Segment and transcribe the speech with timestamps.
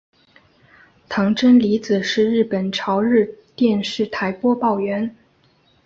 [1.07, 5.15] 堂真理子是日本朝日电视台播报员。